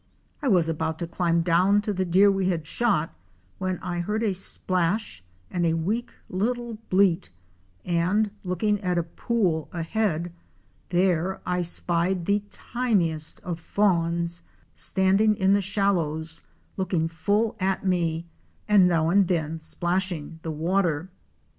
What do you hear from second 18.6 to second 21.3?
and now then splashing the water.